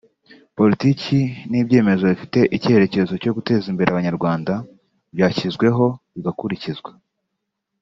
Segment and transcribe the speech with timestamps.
[0.57, 1.17] politiki
[1.49, 4.53] n’ibyemezo bifite ikerekezo cyo guteza imbere abanyarwanda
[5.15, 6.91] byashyizweho bigakurikizwa